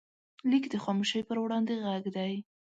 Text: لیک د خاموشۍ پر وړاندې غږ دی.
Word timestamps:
لیک 0.49 0.65
د 0.71 0.75
خاموشۍ 0.83 1.21
پر 1.27 1.37
وړاندې 1.43 1.73
غږ 1.85 2.03
دی. 2.15 2.33